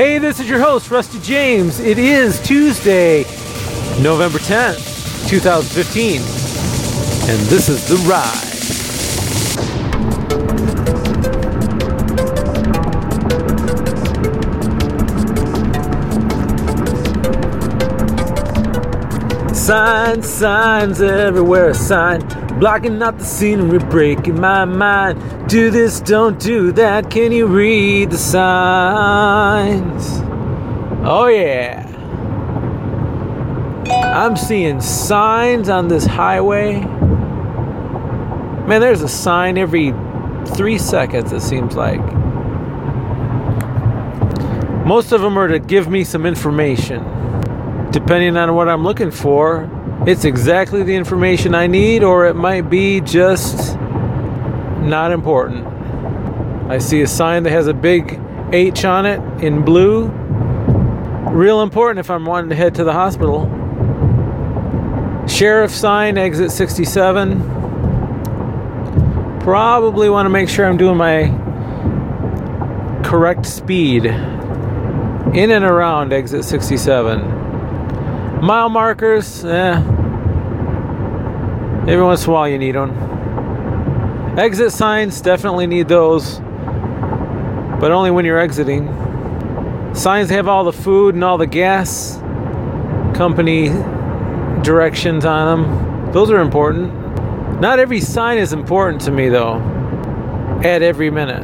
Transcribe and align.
Hey, 0.00 0.16
this 0.16 0.40
is 0.40 0.48
your 0.48 0.60
host, 0.60 0.90
Rusty 0.90 1.20
James. 1.20 1.78
It 1.78 1.98
is 1.98 2.40
Tuesday, 2.40 3.24
November 4.00 4.38
10th, 4.38 5.28
2015, 5.28 6.22
and 7.28 7.40
this 7.50 7.68
is 7.68 7.86
The 7.86 7.96
Ride. 8.08 8.46
Signs, 19.54 20.26
signs 20.26 21.02
everywhere, 21.02 21.68
a 21.68 21.74
sign 21.74 22.26
blocking 22.58 23.02
out 23.02 23.18
the 23.18 23.24
scenery, 23.24 23.78
breaking 23.78 24.40
my 24.40 24.64
mind. 24.64 25.18
Do 25.50 25.72
this, 25.72 26.00
don't 26.00 26.38
do 26.38 26.70
that. 26.72 27.10
Can 27.10 27.32
you 27.32 27.48
read 27.48 28.12
the 28.12 28.18
signs? 28.18 30.20
Oh, 31.04 31.26
yeah. 31.26 31.88
I'm 34.14 34.36
seeing 34.36 34.80
signs 34.80 35.68
on 35.68 35.88
this 35.88 36.06
highway. 36.06 36.78
Man, 38.68 38.80
there's 38.80 39.02
a 39.02 39.08
sign 39.08 39.58
every 39.58 39.92
three 40.54 40.78
seconds, 40.78 41.32
it 41.32 41.40
seems 41.40 41.74
like. 41.74 41.98
Most 44.86 45.10
of 45.10 45.20
them 45.20 45.36
are 45.36 45.48
to 45.48 45.58
give 45.58 45.88
me 45.88 46.04
some 46.04 46.26
information 46.26 47.02
depending 47.90 48.36
on 48.36 48.54
what 48.54 48.68
I'm 48.68 48.84
looking 48.84 49.10
for, 49.10 49.68
it's 50.06 50.24
exactly 50.24 50.84
the 50.84 50.94
information 50.94 51.56
I 51.56 51.66
need, 51.66 52.04
or 52.04 52.26
it 52.26 52.36
might 52.36 52.70
be 52.70 53.00
just 53.00 53.79
not 54.90 55.12
important. 55.12 55.66
I 56.70 56.78
see 56.78 57.00
a 57.02 57.06
sign 57.06 57.44
that 57.44 57.50
has 57.50 57.66
a 57.66 57.74
big 57.74 58.20
H 58.52 58.84
on 58.84 59.06
it 59.06 59.20
in 59.42 59.64
blue. 59.64 60.08
Real 61.30 61.62
important 61.62 62.00
if 62.00 62.10
I'm 62.10 62.26
wanting 62.26 62.50
to 62.50 62.56
head 62.56 62.74
to 62.74 62.84
the 62.84 62.92
hospital. 62.92 63.48
Sheriff 65.26 65.70
sign, 65.70 66.18
exit 66.18 66.50
67. 66.50 67.40
Probably 69.40 70.10
want 70.10 70.26
to 70.26 70.30
make 70.30 70.48
sure 70.48 70.66
I'm 70.66 70.76
doing 70.76 70.96
my 70.96 71.28
correct 73.04 73.46
speed 73.46 74.06
in 74.06 75.50
and 75.50 75.64
around 75.64 76.12
exit 76.12 76.44
67. 76.44 77.20
Mile 78.42 78.68
markers, 78.68 79.44
eh. 79.44 79.76
Every 81.88 82.02
once 82.02 82.24
in 82.24 82.30
a 82.30 82.32
while 82.32 82.48
you 82.48 82.58
need 82.58 82.74
them. 82.74 82.90
Exit 84.38 84.72
signs, 84.72 85.20
definitely 85.20 85.66
need 85.66 85.88
those. 85.88 86.38
But 87.80 87.90
only 87.90 88.10
when 88.10 88.24
you're 88.24 88.38
exiting. 88.38 88.86
Signs 89.94 90.30
have 90.30 90.48
all 90.48 90.64
the 90.64 90.72
food 90.72 91.14
and 91.14 91.24
all 91.24 91.38
the 91.38 91.46
gas 91.46 92.18
company 93.16 93.68
directions 94.62 95.24
on 95.24 95.62
them. 95.62 96.12
Those 96.12 96.30
are 96.30 96.40
important. 96.40 97.60
Not 97.60 97.78
every 97.78 98.00
sign 98.00 98.38
is 98.38 98.52
important 98.52 99.02
to 99.02 99.10
me, 99.10 99.28
though, 99.28 99.56
at 100.64 100.82
every 100.82 101.10
minute. 101.10 101.42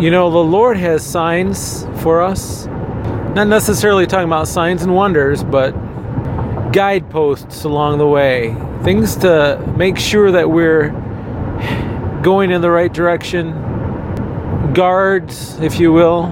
You 0.00 0.10
know, 0.10 0.30
the 0.30 0.38
Lord 0.38 0.76
has 0.76 1.04
signs 1.04 1.86
for 2.02 2.22
us 2.22 2.68
not 3.34 3.46
necessarily 3.46 4.06
talking 4.06 4.26
about 4.26 4.48
signs 4.48 4.82
and 4.82 4.94
wonders, 4.94 5.44
but 5.44 5.70
guideposts 6.72 7.64
along 7.64 7.98
the 7.98 8.06
way. 8.06 8.56
Things 8.82 9.16
to 9.16 9.74
make 9.76 9.98
sure 9.98 10.30
that 10.32 10.48
we're 10.48 10.90
going 12.22 12.50
in 12.50 12.60
the 12.60 12.70
right 12.70 12.92
direction. 12.92 14.72
Guards, 14.72 15.58
if 15.60 15.80
you 15.80 15.92
will, 15.92 16.28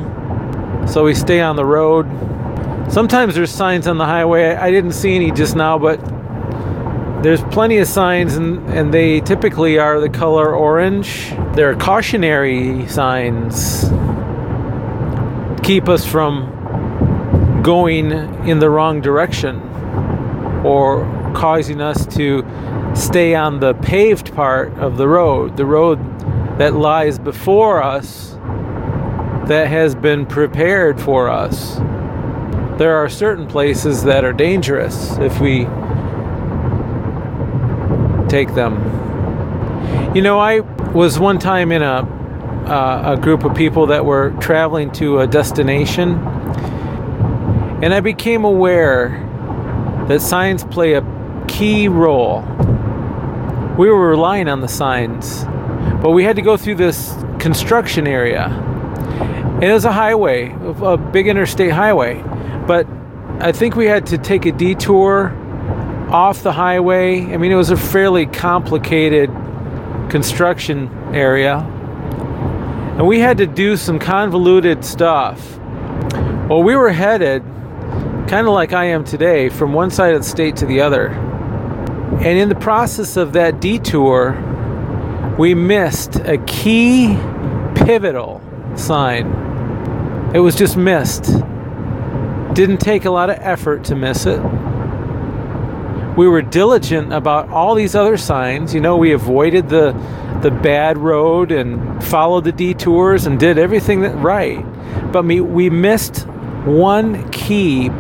so 0.87 1.05
we 1.05 1.15
stay 1.15 1.41
on 1.41 1.57
the 1.57 1.65
road. 1.65 2.07
Sometimes 2.91 3.35
there's 3.35 3.51
signs 3.51 3.89
on 3.89 3.99
the 3.99 4.05
highway. 4.05 4.55
I 4.55 4.71
didn't 4.71 4.93
see 4.93 5.17
any 5.17 5.33
just 5.33 5.57
now, 5.57 5.79
but 5.79 5.97
there's 7.23 7.43
plenty 7.45 7.79
of 7.79 7.89
signs, 7.89 8.37
and, 8.37 8.69
and 8.71 8.95
they 8.95 9.21
typically 9.21 9.79
are 9.79 9.99
the 9.99 10.09
color 10.09 10.55
orange. 10.55 11.35
They're 11.55 11.75
cautionary 11.75 12.87
signs. 12.87 13.91
Keep 15.65 15.89
us 15.89 16.07
from 16.07 16.53
going 17.65 18.13
in 18.47 18.61
the 18.61 18.71
wrong 18.71 19.01
direction 19.01 19.61
or 20.65 21.16
causing 21.37 21.81
us 21.81 22.07
to 22.17 22.45
stay 22.95 23.35
on 23.35 23.61
the 23.61 23.75
paved 23.75 24.35
part 24.35 24.73
of 24.79 24.97
the 24.97 25.07
road, 25.07 25.57
the 25.57 25.67
road 25.67 25.99
that 26.59 26.75
lies 26.75 27.19
before 27.19 27.83
us 27.83 28.33
that 29.49 29.69
has 29.69 29.95
been 29.95 30.27
prepared 30.27 31.01
for 31.01 31.29
us. 31.29 31.77
There 32.79 32.97
are 32.97 33.09
certain 33.09 33.47
places 33.47 34.03
that 34.05 34.25
are 34.25 34.33
dangerous 34.33 35.17
if 35.19 35.41
we 35.41 35.65
take 38.29 38.55
them. 38.55 38.75
You 40.17 40.23
know, 40.23 40.41
I 40.41 40.61
was 40.93 41.19
one 41.19 41.39
time 41.39 41.71
in 41.71 41.83
a 41.83 42.17
uh, 42.67 43.15
a 43.17 43.21
group 43.21 43.45
of 43.45 43.55
people 43.55 43.87
that 43.87 44.05
were 44.05 44.31
traveling 44.41 44.91
to 44.91 45.21
a 45.21 45.27
destination 45.29 46.19
and 47.83 47.93
I 47.93 48.01
became 48.01 48.45
aware 48.45 49.23
that 50.09 50.23
signs 50.23 50.65
play 50.65 50.95
a 50.95 51.03
key 51.47 51.89
role. 51.89 52.43
We 53.79 53.91
were 53.91 54.09
relying 54.09 54.49
on 54.49 54.61
the 54.61 54.69
signs, 54.69 55.45
but 56.03 56.11
we 56.11 56.25
had 56.25 56.37
to 56.37 56.43
go 56.43 56.57
through 56.57 56.77
this 56.77 57.15
construction 57.39 58.07
area. 58.07 58.49
It 59.61 59.73
was 59.73 59.85
a 59.85 59.93
highway, 59.93 60.55
a 60.83 60.97
big 60.97 61.29
interstate 61.29 61.73
highway. 61.73 62.23
But 62.67 62.87
I 63.41 63.53
think 63.53 63.77
we 63.77 63.87
had 63.87 64.07
to 64.07 64.19
take 64.19 64.47
a 64.47 64.53
detour 64.53 65.33
off 66.11 66.43
the 66.43 66.53
highway. 66.53 67.21
I 67.33 67.37
mean, 67.37 67.53
it 67.53 67.57
was 67.57 67.71
a 67.71 67.77
fairly 67.77 68.27
complicated 68.27 69.31
construction 70.11 70.89
area. 71.15 71.59
And 72.99 73.07
we 73.07 73.21
had 73.21 73.39
to 73.39 73.47
do 73.47 73.77
some 73.77 73.99
convoluted 73.99 74.85
stuff. 74.85 75.59
Well, 76.49 76.63
we 76.63 76.77
were 76.77 76.91
headed 76.91 77.43
kind 78.29 78.47
of 78.47 78.55
like 78.55 78.73
I 78.73 78.87
am 78.87 79.05
today, 79.05 79.49
from 79.49 79.73
one 79.73 79.91
side 79.91 80.15
of 80.15 80.23
the 80.23 80.29
state 80.29 80.57
to 80.57 80.67
the 80.67 80.81
other. 80.81 81.11
And 82.13 82.39
in 82.39 82.49
the 82.49 82.55
process 82.55 83.17
of 83.17 83.33
that 83.35 83.61
detour, 83.61 84.33
we 85.39 85.55
missed 85.55 86.17
a 86.17 86.39
key 86.47 87.17
pivotal 87.75 88.41
sign. 88.75 89.27
It 90.35 90.39
was 90.39 90.57
just 90.57 90.77
missed. 90.77 91.25
Didn't 92.55 92.79
take 92.79 93.05
a 93.05 93.11
lot 93.11 93.29
of 93.29 93.37
effort 93.41 93.85
to 93.85 93.95
miss 93.95 94.25
it. 94.27 94.41
We 96.17 96.27
were 96.27 96.41
diligent 96.43 97.13
about 97.13 97.51
all 97.51 97.75
these 97.75 97.95
other 97.95 98.17
signs. 98.17 98.73
You 98.73 98.81
know, 98.81 98.97
we 98.97 99.13
avoided 99.13 99.69
the 99.69 99.93
the 100.43 100.51
bad 100.51 100.99
road 100.99 101.51
and 101.51 102.03
followed 102.05 102.45
the 102.45 102.53
detours 102.53 103.27
and 103.27 103.41
did 103.41 103.59
everything 103.59 104.03
that 104.03 104.15
right. 104.17 104.65
But 105.13 105.25
we, 105.25 105.41
we 105.41 105.71
missed 105.71 106.27
one 106.65 107.31
key 107.31 107.91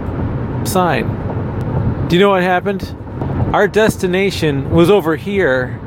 sign. 0.64 2.08
Do 2.08 2.16
you 2.16 2.20
know 2.20 2.30
what 2.30 2.42
happened? 2.42 2.94
Our 3.56 3.68
destination 3.68 4.68
was 4.68 4.90
over 4.90 5.16
here, 5.16 5.80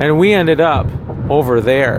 and 0.00 0.18
we 0.18 0.32
ended 0.32 0.58
up 0.58 0.86
over 1.28 1.60
there. 1.60 1.98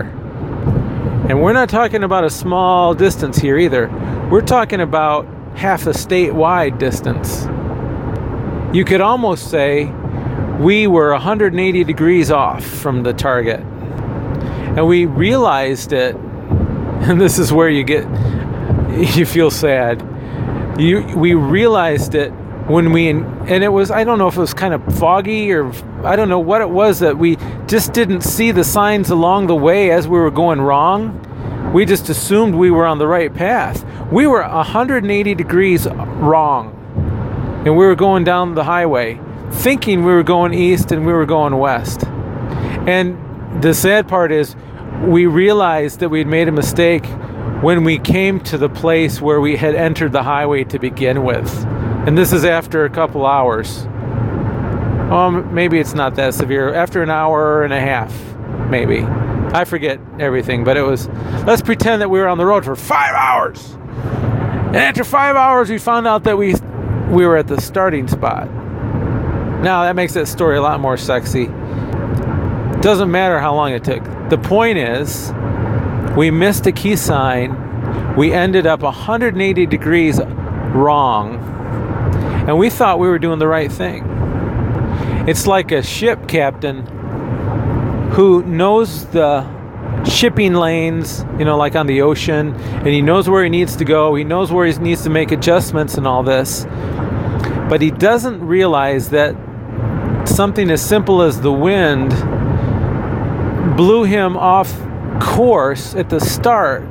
And 1.28 1.40
we're 1.40 1.52
not 1.52 1.68
talking 1.68 2.02
about 2.02 2.24
a 2.24 2.28
small 2.28 2.92
distance 2.92 3.38
here 3.38 3.56
either. 3.56 3.86
We're 4.32 4.40
talking 4.40 4.80
about 4.80 5.28
half 5.54 5.86
a 5.86 5.90
statewide 5.90 6.80
distance. 6.80 7.44
You 8.76 8.84
could 8.84 9.00
almost 9.00 9.48
say 9.48 9.84
we 10.58 10.88
were 10.88 11.12
180 11.12 11.84
degrees 11.84 12.32
off 12.32 12.64
from 12.64 13.04
the 13.04 13.12
target. 13.12 13.60
And 13.60 14.88
we 14.88 15.06
realized 15.06 15.92
it, 15.92 16.16
and 17.06 17.20
this 17.20 17.38
is 17.38 17.52
where 17.52 17.68
you 17.68 17.84
get, 17.84 18.08
you 19.16 19.24
feel 19.24 19.52
sad 19.52 20.02
you 20.78 21.02
we 21.16 21.34
realized 21.34 22.14
it 22.14 22.32
when 22.66 22.92
we 22.92 23.08
and 23.08 23.64
it 23.64 23.72
was 23.72 23.90
I 23.90 24.04
don't 24.04 24.18
know 24.18 24.28
if 24.28 24.36
it 24.36 24.40
was 24.40 24.54
kind 24.54 24.72
of 24.72 24.98
foggy 24.98 25.52
or 25.52 25.72
I 26.04 26.16
don't 26.16 26.28
know 26.28 26.38
what 26.38 26.60
it 26.60 26.70
was 26.70 27.00
that 27.00 27.18
we 27.18 27.36
just 27.66 27.92
didn't 27.92 28.20
see 28.22 28.52
the 28.52 28.64
signs 28.64 29.10
along 29.10 29.48
the 29.48 29.56
way 29.56 29.90
as 29.90 30.06
we 30.06 30.18
were 30.18 30.30
going 30.30 30.60
wrong. 30.60 31.28
We 31.72 31.86
just 31.86 32.08
assumed 32.08 32.54
we 32.54 32.70
were 32.70 32.86
on 32.86 32.98
the 32.98 33.06
right 33.06 33.32
path. 33.32 33.84
We 34.12 34.26
were 34.26 34.42
180 34.42 35.34
degrees 35.34 35.86
wrong. 35.88 36.78
And 37.64 37.76
we 37.76 37.86
were 37.86 37.94
going 37.94 38.24
down 38.24 38.54
the 38.54 38.64
highway 38.64 39.20
thinking 39.52 40.04
we 40.04 40.12
were 40.12 40.22
going 40.22 40.54
east 40.54 40.92
and 40.92 41.06
we 41.06 41.12
were 41.12 41.26
going 41.26 41.56
west. 41.56 42.04
And 42.86 43.62
the 43.62 43.74
sad 43.74 44.08
part 44.08 44.32
is 44.32 44.56
we 45.02 45.26
realized 45.26 46.00
that 46.00 46.08
we'd 46.08 46.26
made 46.26 46.48
a 46.48 46.52
mistake 46.52 47.06
when 47.62 47.84
we 47.84 47.98
came 47.98 48.40
to 48.40 48.58
the 48.58 48.68
place 48.68 49.20
where 49.20 49.40
we 49.40 49.56
had 49.56 49.74
entered 49.74 50.12
the 50.12 50.22
highway 50.22 50.64
to 50.64 50.78
begin 50.78 51.22
with. 51.22 51.48
And 52.06 52.18
this 52.18 52.32
is 52.32 52.44
after 52.44 52.84
a 52.84 52.90
couple 52.90 53.24
hours. 53.24 53.86
Um, 55.12 55.54
maybe 55.54 55.78
it's 55.78 55.94
not 55.94 56.16
that 56.16 56.34
severe. 56.34 56.74
After 56.74 57.00
an 57.00 57.10
hour 57.10 57.62
and 57.62 57.72
a 57.72 57.78
half, 57.78 58.12
maybe. 58.68 59.02
I 59.54 59.64
forget 59.64 60.00
everything, 60.18 60.64
but 60.64 60.76
it 60.76 60.82
was. 60.82 61.06
Let's 61.46 61.62
pretend 61.62 62.02
that 62.02 62.10
we 62.10 62.18
were 62.18 62.26
on 62.26 62.38
the 62.38 62.46
road 62.46 62.64
for 62.64 62.74
five 62.74 63.14
hours. 63.14 63.74
And 63.74 64.78
after 64.78 65.04
five 65.04 65.36
hours, 65.36 65.70
we 65.70 65.78
found 65.78 66.08
out 66.08 66.24
that 66.24 66.36
we 66.36 66.54
we 67.08 67.24
were 67.24 67.36
at 67.36 67.46
the 67.46 67.60
starting 67.60 68.08
spot. 68.08 68.50
Now 69.62 69.84
that 69.84 69.94
makes 69.94 70.14
that 70.14 70.26
story 70.26 70.56
a 70.56 70.62
lot 70.62 70.80
more 70.80 70.96
sexy. 70.96 71.46
Doesn't 72.80 73.12
matter 73.12 73.38
how 73.38 73.54
long 73.54 73.70
it 73.72 73.84
took. 73.84 74.02
The 74.28 74.38
point 74.38 74.76
is, 74.76 75.32
we 76.16 76.32
missed 76.32 76.66
a 76.66 76.72
key 76.72 76.96
sign. 76.96 78.16
We 78.16 78.32
ended 78.32 78.66
up 78.66 78.82
180 78.82 79.66
degrees 79.66 80.18
wrong. 80.74 81.38
And 82.46 82.58
we 82.58 82.70
thought 82.70 82.98
we 82.98 83.08
were 83.08 83.18
doing 83.18 83.38
the 83.38 83.46
right 83.46 83.70
thing. 83.70 84.04
It's 85.28 85.46
like 85.46 85.70
a 85.70 85.82
ship 85.82 86.26
captain 86.26 86.86
who 88.12 88.42
knows 88.42 89.06
the 89.06 89.46
shipping 90.04 90.54
lanes, 90.54 91.24
you 91.38 91.44
know, 91.44 91.56
like 91.56 91.76
on 91.76 91.86
the 91.86 92.02
ocean, 92.02 92.54
and 92.54 92.88
he 92.88 93.00
knows 93.00 93.28
where 93.28 93.44
he 93.44 93.50
needs 93.50 93.76
to 93.76 93.84
go, 93.84 94.14
he 94.14 94.24
knows 94.24 94.50
where 94.50 94.66
he 94.66 94.76
needs 94.78 95.02
to 95.04 95.10
make 95.10 95.32
adjustments 95.32 95.94
and 95.94 96.06
all 96.06 96.22
this. 96.22 96.64
But 97.68 97.80
he 97.80 97.90
doesn't 97.90 98.44
realize 98.44 99.10
that 99.10 99.34
something 100.28 100.70
as 100.70 100.84
simple 100.84 101.22
as 101.22 101.40
the 101.40 101.52
wind 101.52 102.10
blew 103.76 104.04
him 104.04 104.36
off 104.36 104.76
course 105.20 105.94
at 105.94 106.10
the 106.10 106.20
start. 106.20 106.82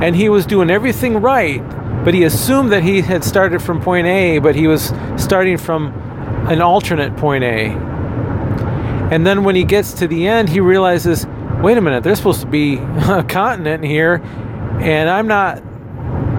And 0.00 0.14
he 0.14 0.28
was 0.28 0.46
doing 0.46 0.70
everything 0.70 1.16
right, 1.20 1.62
but 2.02 2.14
he 2.14 2.24
assumed 2.24 2.72
that 2.72 2.82
he 2.82 3.02
had 3.02 3.22
started 3.22 3.62
from 3.62 3.80
point 3.80 4.06
A, 4.06 4.38
but 4.38 4.54
he 4.54 4.66
was 4.66 4.92
starting 5.16 5.58
from 5.58 5.92
an 6.48 6.60
alternate 6.60 7.16
point 7.16 7.44
A. 7.44 7.70
And 9.10 9.26
then 9.26 9.44
when 9.44 9.54
he 9.54 9.64
gets 9.64 9.92
to 9.94 10.08
the 10.08 10.26
end, 10.26 10.48
he 10.48 10.60
realizes, 10.60 11.26
wait 11.60 11.76
a 11.76 11.80
minute, 11.80 12.02
there's 12.02 12.18
supposed 12.18 12.40
to 12.40 12.46
be 12.46 12.76
a 12.76 13.24
continent 13.28 13.84
here, 13.84 14.22
and 14.80 15.08
I'm 15.08 15.26
not 15.28 15.62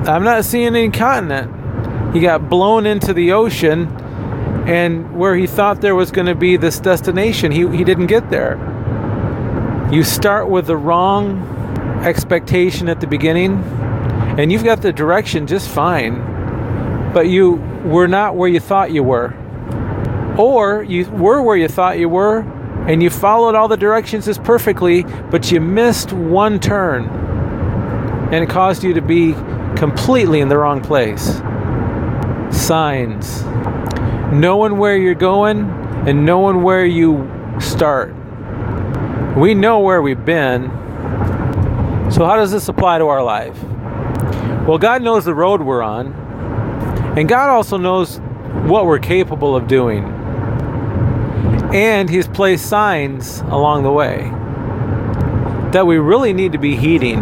I'm 0.07 0.23
not 0.23 0.45
seeing 0.45 0.75
any 0.75 0.89
continent. 0.91 2.13
He 2.13 2.21
got 2.21 2.49
blown 2.49 2.85
into 2.85 3.13
the 3.13 3.31
ocean 3.31 3.87
and 4.67 5.15
where 5.15 5.35
he 5.35 5.45
thought 5.45 5.81
there 5.81 5.95
was 5.95 6.11
going 6.11 6.25
to 6.27 6.35
be 6.35 6.57
this 6.57 6.79
destination, 6.79 7.51
he, 7.51 7.67
he 7.75 7.83
didn't 7.83 8.07
get 8.07 8.29
there. 8.29 8.57
You 9.91 10.03
start 10.03 10.49
with 10.49 10.65
the 10.65 10.75
wrong 10.75 11.41
expectation 12.03 12.89
at 12.89 12.99
the 12.99 13.05
beginning, 13.05 13.63
and 14.37 14.51
you've 14.51 14.63
got 14.63 14.81
the 14.81 14.91
direction 14.91 15.47
just 15.47 15.69
fine, 15.69 17.11
but 17.13 17.27
you 17.27 17.53
were 17.85 18.07
not 18.07 18.35
where 18.35 18.49
you 18.49 18.59
thought 18.59 18.91
you 18.91 19.03
were. 19.03 19.33
Or 20.37 20.83
you 20.83 21.05
were 21.11 21.41
where 21.41 21.55
you 21.55 21.67
thought 21.67 21.97
you 21.97 22.09
were, 22.09 22.39
and 22.87 23.01
you 23.01 23.09
followed 23.09 23.55
all 23.55 23.67
the 23.67 23.77
directions 23.77 24.27
as 24.27 24.37
perfectly, 24.37 25.03
but 25.31 25.51
you 25.51 25.61
missed 25.61 26.11
one 26.11 26.59
turn, 26.59 27.05
and 28.31 28.43
it 28.43 28.49
caused 28.49 28.83
you 28.83 28.93
to 28.93 29.01
be 29.01 29.33
completely 29.77 30.41
in 30.41 30.49
the 30.49 30.57
wrong 30.57 30.81
place. 30.81 31.41
Signs 32.51 33.43
knowing 34.31 34.77
where 34.77 34.97
you're 34.97 35.15
going 35.15 35.61
and 36.07 36.25
knowing 36.25 36.61
where 36.61 36.85
you 36.85 37.29
start. 37.59 38.13
We 39.37 39.53
know 39.53 39.79
where 39.79 40.01
we've 40.01 40.23
been. 40.25 40.69
So, 42.11 42.25
how 42.25 42.35
does 42.35 42.51
this 42.51 42.67
apply 42.67 42.99
to 42.99 43.07
our 43.07 43.23
life? 43.23 43.57
Well, 44.67 44.79
God 44.79 45.03
knows 45.03 45.25
the 45.25 45.35
road 45.35 45.61
we're 45.61 45.83
on, 45.83 46.13
and 47.15 47.29
God 47.29 47.49
also 47.49 47.77
knows 47.77 48.17
what 48.65 48.87
we're 48.87 48.99
capable 48.99 49.55
of 49.55 49.67
doing. 49.67 50.03
And 51.73 52.09
He's 52.09 52.27
placed 52.27 52.67
signs 52.67 53.41
along 53.41 53.83
the 53.83 53.91
way 53.91 54.31
that 55.71 55.85
we 55.85 55.97
really 55.97 56.33
need 56.33 56.53
to 56.53 56.57
be 56.57 56.75
heeding. 56.75 57.21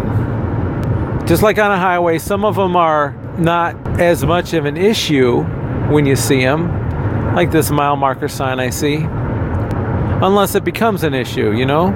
Just 1.26 1.42
like 1.42 1.58
on 1.58 1.72
a 1.72 1.78
highway, 1.78 2.20
some 2.20 2.46
of 2.46 2.56
them 2.56 2.76
are 2.76 3.12
not 3.38 3.76
as 4.00 4.24
much 4.24 4.54
of 4.54 4.66
an 4.66 4.78
issue 4.78 5.42
when 5.90 6.06
you 6.06 6.16
see 6.16 6.42
them, 6.42 7.36
like 7.36 7.52
this 7.52 7.72
mile 7.72 7.96
marker 7.96 8.28
sign 8.28 8.60
I 8.60 8.70
see. 8.70 8.98
Unless 9.02 10.56
it 10.56 10.64
becomes 10.64 11.04
an 11.04 11.14
issue, 11.14 11.52
you 11.52 11.66
know? 11.66 11.92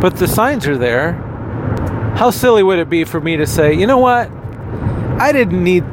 But 0.00 0.16
the 0.16 0.26
signs 0.26 0.66
are 0.66 0.78
there. 0.78 1.12
How 2.16 2.30
silly 2.30 2.62
would 2.62 2.78
it 2.78 2.88
be 2.88 3.04
for 3.04 3.20
me 3.20 3.36
to 3.36 3.46
say, 3.46 3.74
you 3.74 3.86
know 3.86 3.98
what? 3.98 4.30
I 5.20 5.32
didn't 5.32 5.62
need 5.62 5.84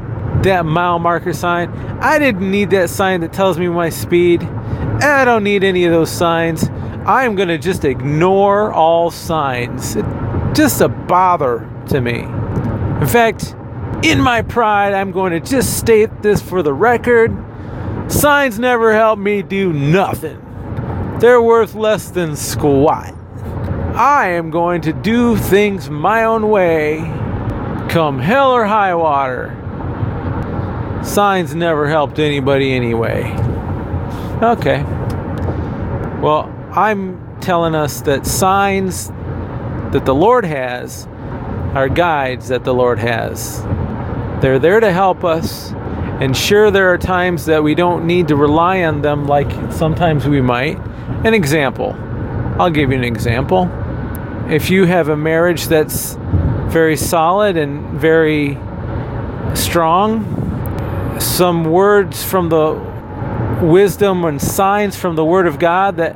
that 0.44 0.66
mile 0.66 1.00
marker 1.00 1.34
sign. 1.34 1.70
I 2.00 2.18
didn't 2.18 2.50
need 2.50 2.70
that 2.70 2.90
sign 2.90 3.20
that 3.22 3.34
tells 3.34 3.60
me 3.60 3.68
my 3.68 3.90
speed. 3.90 4.42
I 4.42 5.26
don't 5.26 5.44
need 5.44 5.66
any 5.66 5.84
of 5.84 5.92
those 5.92 6.10
signs. 6.10 6.70
I'm 7.06 7.36
going 7.36 7.50
to 7.50 7.58
just 7.58 7.84
ignore 7.84 8.72
all 8.72 9.12
signs. 9.12 9.98
It's 9.98 10.58
just 10.58 10.80
a 10.80 10.88
bother 10.88 11.70
to 11.90 12.00
me. 12.00 12.22
In 12.22 13.08
fact, 13.08 13.54
in 14.02 14.22
my 14.22 14.44
pride, 14.44 14.94
I'm 14.94 15.12
going 15.12 15.34
to 15.34 15.42
just 15.42 15.78
state 15.78 16.22
this 16.22 16.42
for 16.42 16.64
the 16.64 16.74
record. 16.74 17.36
Signs 18.08 18.58
never 18.58 18.94
help 18.94 19.20
me 19.20 19.42
do 19.42 19.74
nothing. 19.74 20.42
They're 21.20 21.42
worth 21.42 21.76
less 21.76 22.12
than 22.12 22.38
squat. 22.38 23.14
I 23.94 24.30
am 24.30 24.52
going 24.52 24.82
to 24.84 24.94
do 24.94 25.36
things 25.36 25.90
my 25.90 26.24
own 26.24 26.50
way, 26.50 27.00
come 27.90 28.20
hell 28.20 28.52
or 28.52 28.66
high 28.66 28.94
water. 28.96 29.54
Signs 31.04 31.56
never 31.56 31.88
helped 31.88 32.20
anybody 32.20 32.74
anyway. 32.74 33.24
Okay. 34.42 34.84
Well, 36.22 36.54
I'm 36.72 37.40
telling 37.40 37.76
us 37.76 38.02
that 38.02 38.26
signs 38.26 39.10
that 39.92 40.04
the 40.06 40.16
Lord 40.16 40.46
has 40.46 41.08
are 41.76 41.88
guides 41.90 42.50
that 42.50 42.64
the 42.64 42.74
Lord 42.74 43.00
has. 43.00 43.62
They're 44.42 44.60
there 44.60 44.80
to 44.80 44.92
help 44.92 45.24
us 45.24 45.74
and 46.20 46.36
sure, 46.36 46.72
there 46.72 46.92
are 46.92 46.98
times 46.98 47.46
that 47.46 47.62
we 47.62 47.76
don't 47.76 48.08
need 48.08 48.30
to 48.30 48.36
rely 48.36 48.84
on 48.84 49.04
them 49.04 49.28
like 49.28 49.52
sometimes 49.72 50.28
we 50.28 50.42
might. 50.42 50.80
An 51.24 51.36
example 51.36 51.96
I'll 52.60 52.72
give 52.72 52.92
you 52.92 52.98
an 52.98 53.04
example. 53.04 53.70
If 54.50 54.72
you 54.72 54.86
have 54.86 55.10
a 55.10 55.16
marriage 55.16 55.68
that's 55.68 56.16
very 56.70 56.98
solid 56.98 57.58
and 57.58 58.00
very 58.00 58.58
strong, 59.56 61.20
some 61.20 61.66
words 61.66 62.24
from 62.24 62.50
the 62.50 62.74
wisdom 63.62 64.26
and 64.26 64.42
signs 64.42 64.96
from 64.96 65.16
the 65.16 65.26
Word 65.26 65.48
of 65.48 65.60
God 65.60 65.98
that 65.98 66.16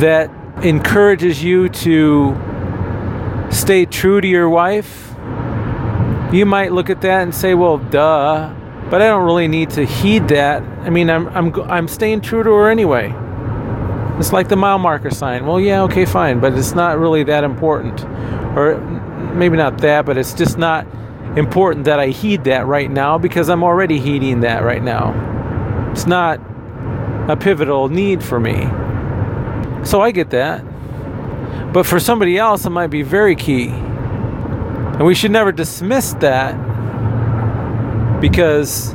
that 0.00 0.30
encourages 0.64 1.42
you 1.42 1.68
to 1.68 2.36
stay 3.50 3.84
true 3.84 4.20
to 4.20 4.26
your 4.26 4.48
wife, 4.48 5.14
you 6.32 6.46
might 6.46 6.72
look 6.72 6.90
at 6.90 7.00
that 7.02 7.22
and 7.22 7.34
say, 7.34 7.54
"Well, 7.54 7.78
duh." 7.78 8.54
but 8.92 9.00
I 9.00 9.06
don't 9.06 9.24
really 9.24 9.48
need 9.48 9.70
to 9.70 9.86
heed 9.86 10.28
that. 10.28 10.62
I 10.82 10.90
mean, 10.90 11.08
I'm 11.08 11.26
I'm 11.28 11.54
I'm 11.70 11.88
staying 11.88 12.20
true 12.20 12.42
to 12.42 12.50
her 12.50 12.68
anyway. 12.68 13.14
It's 14.18 14.34
like 14.34 14.50
the 14.50 14.56
mile 14.56 14.78
marker 14.78 15.08
sign. 15.08 15.46
Well, 15.46 15.58
yeah, 15.58 15.80
okay, 15.84 16.04
fine, 16.04 16.40
but 16.40 16.52
it's 16.52 16.74
not 16.74 16.98
really 16.98 17.24
that 17.24 17.42
important, 17.42 18.04
or 18.54 18.74
maybe 19.34 19.56
not 19.56 19.78
that, 19.78 20.06
but 20.06 20.16
it's 20.16 20.34
just 20.34 20.58
not 20.58 20.86
important 21.36 21.86
that 21.86 21.98
I 21.98 22.08
heed 22.08 22.44
that 22.44 22.66
right 22.66 22.90
now 22.90 23.18
because 23.18 23.48
I'm 23.48 23.64
already 23.64 23.98
heeding 23.98 24.40
that 24.40 24.62
right 24.62 24.82
now. 24.82 25.90
It's 25.92 26.06
not 26.06 26.40
a 27.28 27.36
pivotal 27.36 27.88
need 27.88 28.22
for 28.22 28.38
me. 28.38 28.68
So 29.84 30.00
I 30.00 30.10
get 30.10 30.30
that. 30.30 30.64
But 31.72 31.86
for 31.86 31.98
somebody 31.98 32.36
else, 32.36 32.66
it 32.66 32.70
might 32.70 32.88
be 32.88 33.02
very 33.02 33.34
key. 33.34 33.68
And 33.68 35.06
we 35.06 35.14
should 35.14 35.30
never 35.30 35.52
dismiss 35.52 36.12
that 36.14 36.52
because 38.20 38.92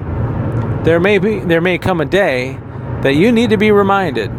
there 0.84 1.00
may 1.00 1.18
be 1.18 1.40
there 1.40 1.60
may 1.60 1.78
come 1.78 2.00
a 2.00 2.06
day 2.06 2.58
that 3.02 3.16
you 3.16 3.32
need 3.32 3.50
to 3.50 3.58
be 3.58 3.72
reminded 3.72 4.30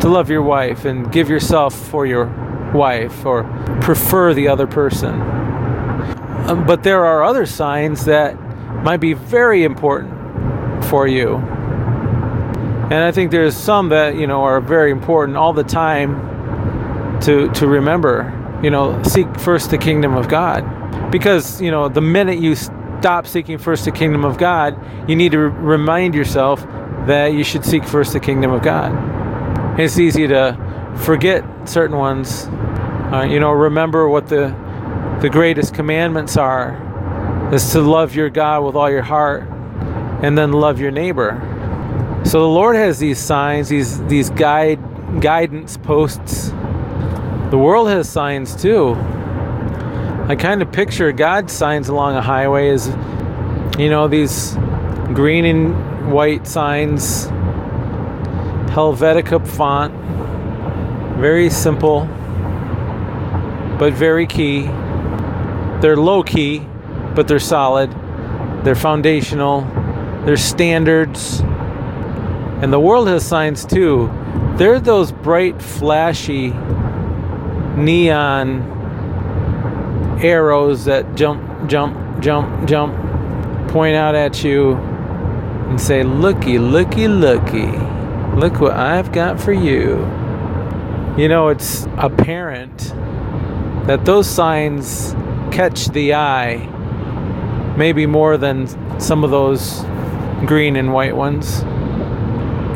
to 0.00 0.08
love 0.08 0.30
your 0.30 0.42
wife 0.42 0.84
and 0.84 1.10
give 1.10 1.28
yourself 1.28 1.74
for 1.74 2.06
your 2.06 2.26
wife 2.72 3.24
or 3.24 3.44
prefer 3.80 4.34
the 4.34 4.48
other 4.48 4.66
person. 4.66 5.20
Um, 6.48 6.66
but 6.66 6.82
there 6.82 7.04
are 7.04 7.22
other 7.22 7.46
signs 7.46 8.04
that 8.06 8.36
might 8.82 9.00
be 9.00 9.12
very 9.12 9.64
important 9.64 10.84
for 10.86 11.06
you. 11.06 11.36
And 11.36 12.94
I 12.94 13.12
think 13.12 13.30
there's 13.30 13.56
some 13.56 13.90
that, 13.90 14.16
you 14.16 14.26
know, 14.26 14.42
are 14.42 14.60
very 14.60 14.90
important 14.90 15.36
all 15.36 15.52
the 15.52 15.64
time 15.64 17.20
to 17.20 17.48
to 17.52 17.66
remember. 17.66 18.38
You 18.62 18.70
know, 18.70 19.02
seek 19.02 19.28
first 19.40 19.70
the 19.70 19.78
kingdom 19.78 20.14
of 20.14 20.28
God. 20.28 21.10
Because, 21.10 21.60
you 21.60 21.70
know, 21.70 21.88
the 21.88 22.00
minute 22.00 22.38
you 22.38 22.54
stop 22.54 23.26
seeking 23.26 23.58
first 23.58 23.84
the 23.84 23.90
kingdom 23.90 24.24
of 24.24 24.38
God, 24.38 24.78
you 25.08 25.16
need 25.16 25.32
to 25.32 25.38
remind 25.38 26.14
yourself 26.14 26.64
that 27.06 27.32
you 27.32 27.44
should 27.44 27.64
seek 27.64 27.84
first 27.84 28.12
the 28.12 28.20
kingdom 28.20 28.52
of 28.52 28.62
God. 28.62 28.92
It's 29.78 29.98
easy 29.98 30.26
to 30.28 30.56
forget 30.96 31.44
certain 31.68 31.96
ones. 31.96 32.46
Uh, 33.12 33.26
you 33.28 33.40
know, 33.40 33.50
remember 33.50 34.08
what 34.08 34.28
the 34.28 34.54
the 35.20 35.28
greatest 35.30 35.72
commandments 35.74 36.36
are 36.36 37.50
is 37.54 37.70
to 37.72 37.80
love 37.80 38.16
your 38.16 38.28
God 38.28 38.64
with 38.64 38.74
all 38.74 38.90
your 38.90 39.02
heart 39.02 39.42
and 40.22 40.36
then 40.36 40.52
love 40.52 40.80
your 40.80 40.90
neighbor. 40.90 41.40
So 42.24 42.40
the 42.40 42.48
Lord 42.48 42.76
has 42.76 42.98
these 42.98 43.18
signs, 43.18 43.68
these 43.68 44.02
these 44.06 44.30
guide 44.30 44.80
guidance 45.20 45.76
posts. 45.76 46.50
The 47.50 47.58
world 47.58 47.88
has 47.88 48.08
signs 48.08 48.56
too. 48.56 48.94
I 50.28 50.36
kind 50.36 50.62
of 50.62 50.72
picture 50.72 51.12
God's 51.12 51.52
signs 51.52 51.88
along 51.88 52.16
a 52.16 52.22
highway 52.22 52.70
as, 52.70 52.88
you 53.78 53.90
know, 53.90 54.08
these 54.08 54.54
green 55.14 55.44
and 55.44 56.10
white 56.12 56.46
signs, 56.46 57.26
Helvetica 58.70 59.46
font, 59.46 59.92
very 61.22 61.48
simple, 61.50 62.00
but 63.78 63.92
very 63.92 64.26
key. 64.26 64.62
They're 65.80 65.96
low 65.96 66.24
key, 66.24 66.66
but 67.14 67.28
they're 67.28 67.38
solid. 67.38 67.92
They're 68.64 68.74
foundational. 68.74 69.60
They're 70.24 70.36
standards. 70.36 71.38
And 72.60 72.72
the 72.72 72.80
world 72.80 73.06
has 73.06 73.24
signs 73.24 73.64
too. 73.64 74.10
They're 74.56 74.80
those 74.80 75.12
bright, 75.12 75.62
flashy, 75.62 76.48
neon 77.76 78.70
arrows 80.24 80.86
that 80.86 81.14
jump, 81.14 81.68
jump, 81.68 82.20
jump, 82.20 82.68
jump, 82.68 83.68
point 83.68 83.94
out 83.94 84.16
at 84.16 84.42
you 84.42 84.72
and 84.72 85.80
say, 85.80 86.02
Looky, 86.02 86.58
looky, 86.58 87.06
looky. 87.06 87.70
Look 88.34 88.60
what 88.60 88.72
I've 88.72 89.12
got 89.12 89.40
for 89.40 89.52
you. 89.52 90.21
You 91.16 91.28
know, 91.28 91.48
it's 91.48 91.86
apparent 91.98 92.78
that 93.86 94.06
those 94.06 94.26
signs 94.26 95.12
catch 95.50 95.88
the 95.88 96.14
eye 96.14 96.56
maybe 97.76 98.06
more 98.06 98.38
than 98.38 98.66
some 98.98 99.22
of 99.22 99.30
those 99.30 99.82
green 100.46 100.74
and 100.74 100.92
white 100.92 101.14
ones. 101.14 101.62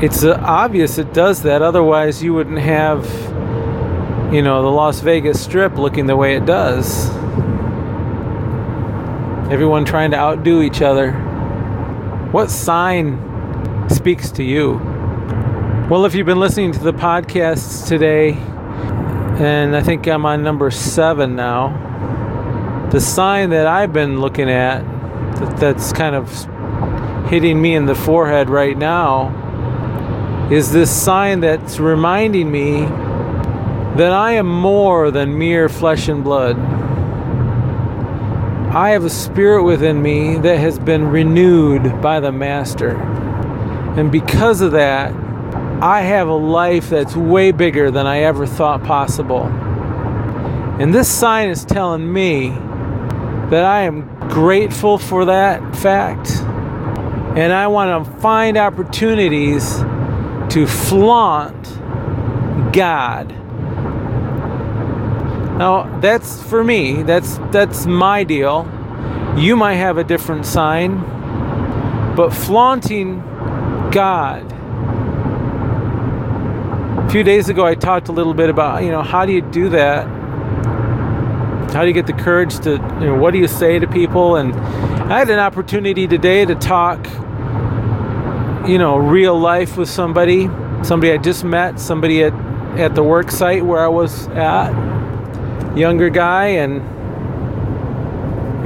It's 0.05 0.23
uh, 0.23 0.39
obvious 0.43 0.99
it 0.99 1.15
does 1.15 1.43
that, 1.45 1.63
otherwise, 1.63 2.23
you 2.23 2.35
wouldn't 2.35 2.59
have, 2.59 3.07
you 4.31 4.43
know, 4.43 4.61
the 4.61 4.69
Las 4.69 5.01
Vegas 5.01 5.43
Strip 5.43 5.79
looking 5.79 6.05
the 6.05 6.17
way 6.17 6.37
it 6.37 6.45
does. 6.45 7.09
Everyone 9.51 9.87
trying 9.87 10.11
to 10.11 10.19
outdo 10.19 10.61
each 10.61 10.83
other. 10.83 11.13
What 12.33 12.51
sign 12.51 13.89
speaks 13.89 14.31
to 14.33 14.43
you? 14.43 14.96
Well, 15.89 16.05
if 16.05 16.17
you've 16.17 16.27
been 16.27 16.41
listening 16.41 16.73
to 16.73 16.81
the 16.81 16.93
podcasts 16.93 17.87
today, 17.87 18.33
and 18.33 19.77
I 19.77 19.85
think 19.85 20.09
I'm 20.09 20.27
on 20.27 20.43
number 20.43 20.69
seven 20.73 21.37
now, 21.37 22.89
the 22.91 23.01
sign 23.01 23.51
that 23.51 23.69
I've 23.69 23.93
been 23.93 24.21
looking 24.21 24.51
at 24.51 24.81
that, 25.37 25.57
that's 25.59 25.93
kind 25.93 26.17
of 26.17 26.29
hitting 27.29 27.63
me 27.63 27.77
in 27.77 27.87
the 27.87 27.95
forehead 27.95 28.51
right 28.51 28.77
now 28.77 30.49
is 30.51 30.73
this 30.73 30.91
sign 30.91 31.39
that's 31.39 31.79
reminding 31.79 32.51
me 32.51 32.81
that 33.97 34.11
I 34.11 34.33
am 34.33 34.49
more 34.49 35.13
than 35.13 35.39
mere 35.39 35.69
flesh 35.69 36.09
and 36.09 36.25
blood. 36.25 36.59
I 38.75 38.89
have 38.91 39.05
a 39.05 39.11
spirit 39.11 39.63
within 39.63 40.03
me 40.03 40.37
that 40.39 40.59
has 40.59 40.81
been 40.81 41.07
renewed 41.07 42.03
by 42.03 42.19
the 42.19 42.33
Master. 42.33 42.97
And 43.97 44.11
because 44.11 44.61
of 44.61 44.73
that, 44.73 45.15
I 45.83 46.03
have 46.03 46.29
a 46.29 46.35
life 46.35 46.91
that's 46.91 47.15
way 47.15 47.53
bigger 47.53 47.91
than 47.91 48.07
I 48.07 48.21
ever 48.21 48.47
thought 48.47 48.83
possible. 48.83 49.45
And 50.81 50.95
this 50.95 51.09
sign 51.09 51.49
is 51.49 51.65
telling 51.65 52.13
me 52.13 52.51
that 53.51 53.65
I 53.65 53.83
am 53.83 54.09
grateful 54.29 54.99
for 54.99 55.27
that 55.27 55.77
fact. 55.77 56.31
And 57.37 57.53
I 57.53 57.67
want 57.67 58.07
to 58.07 58.19
find 58.21 58.57
opportunities 58.57 59.77
to 60.51 60.67
flaunt 60.67 61.65
God 62.73 63.33
now 65.57 65.99
that's 66.01 66.43
for 66.43 66.63
me. 66.63 67.03
That's 67.03 67.39
that's 67.51 67.87
my 67.87 68.25
deal. 68.25 68.71
You 69.39 69.57
might 69.57 69.77
have 69.77 69.97
a 69.97 70.05
different 70.05 70.45
sign, 70.45 71.01
but 72.15 72.31
flaunting 72.31 73.21
God. 73.91 74.53
A 77.07 77.09
few 77.09 77.23
days 77.23 77.49
ago 77.49 77.65
I 77.65 77.77
talked 77.77 78.09
a 78.09 78.13
little 78.13 78.35
bit 78.35 78.51
about, 78.51 78.83
you 78.83 78.91
know, 78.91 79.01
how 79.01 79.25
do 79.25 79.33
you 79.33 79.41
do 79.41 79.69
that? 79.69 80.09
How 81.73 81.83
do 81.83 81.87
you 81.87 81.95
get 81.95 82.09
the 82.09 82.13
courage 82.13 82.59
to, 82.61 82.73
you 82.73 83.07
know, 83.07 83.15
what 83.17 83.31
do 83.33 83.39
you 83.39 83.47
say 83.47 83.79
to 83.79 83.87
people? 83.87 84.35
And 84.35 84.53
I 84.53 85.21
had 85.21 85.31
an 85.31 85.39
opportunity 85.39 86.09
today 86.09 86.45
to 86.45 86.57
talk, 86.57 87.07
you 88.69 88.77
know, 88.77 88.97
real 88.97 89.39
life 89.39 89.77
with 89.77 89.89
somebody, 89.89 90.51
somebody 90.83 91.13
I 91.13 91.19
just 91.19 91.45
met, 91.45 91.79
somebody 91.79 92.25
at, 92.25 92.35
at 92.77 92.97
the 92.97 93.05
work 93.05 93.31
site 93.31 93.65
where 93.65 93.85
I 93.85 93.89
was 93.89 94.27
at 94.29 94.73
younger 95.77 96.11
guy 96.11 96.47
and 96.47 96.83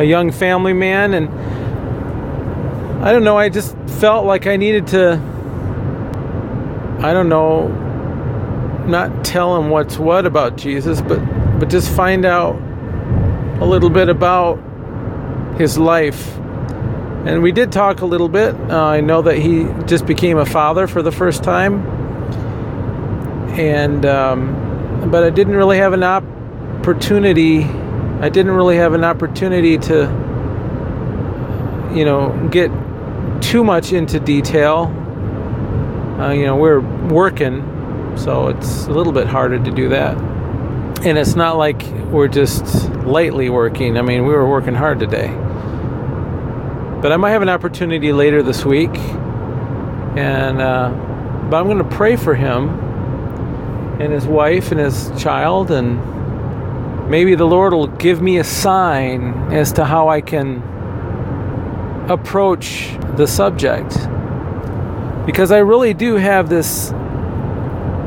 a 0.00 0.04
young 0.04 0.32
family 0.32 0.72
man 0.72 1.12
and 1.12 1.28
I 3.04 3.12
don't 3.12 3.22
know, 3.22 3.36
I 3.36 3.50
just 3.50 3.76
felt 4.00 4.24
like 4.24 4.46
I 4.46 4.56
needed 4.56 4.86
to 4.88 5.20
I 7.00 7.12
don't 7.12 7.28
know 7.28 7.88
not 8.86 9.24
tell 9.24 9.56
him 9.56 9.70
what's 9.70 9.98
what 9.98 10.26
about 10.26 10.56
Jesus, 10.56 11.00
but 11.00 11.18
but 11.58 11.68
just 11.68 11.90
find 11.94 12.24
out 12.24 12.56
a 13.60 13.66
little 13.66 13.90
bit 13.90 14.08
about 14.08 14.56
his 15.58 15.78
life. 15.78 16.36
And 17.26 17.42
we 17.42 17.52
did 17.52 17.70
talk 17.70 18.00
a 18.00 18.06
little 18.06 18.30
bit. 18.30 18.54
Uh, 18.54 18.82
I 18.82 19.00
know 19.00 19.20
that 19.22 19.36
he 19.36 19.64
just 19.86 20.06
became 20.06 20.38
a 20.38 20.46
father 20.46 20.86
for 20.86 21.02
the 21.02 21.12
first 21.12 21.44
time, 21.44 21.86
and 23.58 24.06
um, 24.06 25.10
but 25.10 25.22
I 25.22 25.30
didn't 25.30 25.56
really 25.56 25.78
have 25.78 25.92
an 25.92 26.02
opportunity 26.02 27.64
I 28.20 28.28
didn't 28.28 28.52
really 28.52 28.76
have 28.76 28.92
an 28.92 29.02
opportunity 29.02 29.78
to 29.78 30.02
you 31.94 32.04
know 32.04 32.48
get 32.50 32.70
too 33.40 33.64
much 33.64 33.94
into 33.94 34.20
detail 34.20 34.94
uh, 36.20 36.30
you 36.30 36.44
know 36.44 36.54
we're 36.54 36.80
working 37.08 37.62
so 38.16 38.48
it's 38.48 38.86
a 38.86 38.90
little 38.90 39.12
bit 39.12 39.26
harder 39.26 39.58
to 39.62 39.70
do 39.70 39.88
that. 39.90 40.16
And 41.04 41.16
it's 41.16 41.34
not 41.34 41.56
like 41.56 41.82
we're 42.10 42.28
just 42.28 42.90
lightly 43.04 43.48
working. 43.48 43.96
I 43.96 44.02
mean 44.02 44.26
we 44.26 44.32
were 44.32 44.48
working 44.48 44.74
hard 44.74 45.00
today. 45.00 45.28
But 47.00 47.12
I 47.12 47.16
might 47.16 47.30
have 47.30 47.40
an 47.40 47.48
opportunity 47.48 48.12
later 48.12 48.42
this 48.42 48.64
week. 48.64 48.94
And 50.16 50.60
uh, 50.60 50.90
but 51.48 51.56
I'm 51.56 51.64
going 51.64 51.78
to 51.78 51.96
pray 51.96 52.16
for 52.16 52.34
him 52.34 52.68
and 54.00 54.12
his 54.12 54.26
wife 54.26 54.70
and 54.70 54.78
his 54.78 55.10
child. 55.20 55.70
And 55.70 57.08
maybe 57.08 57.34
the 57.34 57.46
Lord 57.46 57.72
will 57.72 57.86
give 57.86 58.20
me 58.20 58.38
a 58.38 58.44
sign 58.44 59.52
as 59.52 59.72
to 59.74 59.84
how 59.86 60.08
I 60.08 60.20
can 60.20 60.62
approach 62.10 62.90
the 63.16 63.26
subject. 63.26 63.94
Because 65.24 65.50
I 65.50 65.58
really 65.58 65.94
do 65.94 66.16
have 66.16 66.50
this 66.50 66.92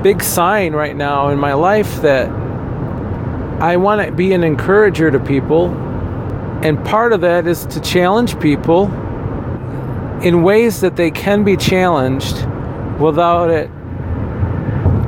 big 0.04 0.22
sign 0.22 0.74
right 0.74 0.96
now 0.96 1.30
in 1.30 1.40
my 1.40 1.54
life 1.54 2.02
that 2.02 2.30
I 3.62 3.78
want 3.78 4.06
to 4.06 4.12
be 4.12 4.34
an 4.34 4.44
encourager 4.44 5.10
to 5.10 5.20
people. 5.20 5.70
And 6.62 6.84
part 6.86 7.14
of 7.14 7.22
that 7.22 7.48
is 7.48 7.66
to 7.68 7.80
challenge 7.80 8.40
people 8.40 8.86
in 10.22 10.44
ways 10.44 10.82
that 10.82 10.98
they 10.98 11.10
can 11.10 11.44
be 11.44 11.56
challenged 11.56 12.46
without 13.00 13.50
it 13.50 13.70